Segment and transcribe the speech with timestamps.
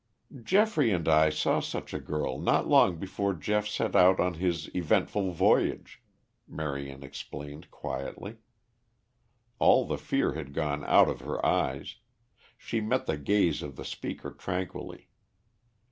[0.41, 4.67] "Geoffrey and I saw such a girl not long before Geoff set out on his
[4.75, 6.01] eventful voyage,"
[6.47, 8.37] Marion explained quietly.
[9.59, 11.97] All the fear had gone out of her eyes;
[12.57, 15.09] she met the gaze of the speaker tranquilly.